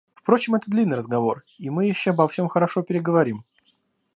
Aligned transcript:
Впрочем, 0.15 0.55
это 0.55 0.71
длинный 0.71 0.97
разговор, 0.97 1.43
и 1.59 1.69
мы 1.69 1.85
еще 1.85 2.09
обо 2.09 2.27
всем 2.27 2.47
хорошо 2.47 2.81
переговорим. 2.81 3.45